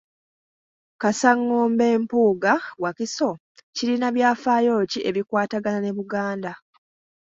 Kaasangombe 1.01 1.87
Mpunga 2.03 2.53
Wakiso 2.83 3.29
kirina 3.75 4.07
byafaayo 4.15 4.75
ki 4.91 4.99
ebikwatagana 5.09 5.79
ne 5.81 5.91
Buganda? 5.97 6.51